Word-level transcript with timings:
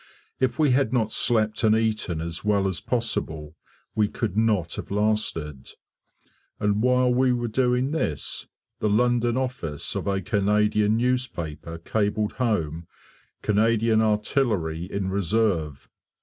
If 0.39 0.57
we 0.57 0.71
had 0.71 0.91
not 0.91 1.11
slept 1.11 1.63
and 1.63 1.75
eaten 1.75 2.21
as 2.21 2.43
well 2.43 2.67
as 2.67 2.81
possible 2.81 3.55
we 3.95 4.07
could 4.07 4.35
not 4.35 4.73
have 4.77 4.89
lasted. 4.89 5.69
And 6.59 6.81
while 6.81 7.13
we 7.13 7.31
were 7.31 7.47
doing 7.47 7.91
this, 7.91 8.47
the 8.79 8.89
London 8.89 9.37
office 9.37 9.93
of 9.93 10.07
a 10.07 10.19
Canadian 10.19 10.97
newspaper 10.97 11.77
cabled 11.77 12.33
home 12.41 12.87
"Canadian 13.43 14.01
Artillery 14.01 14.85
in 14.91 15.11
reserve." 15.11 15.87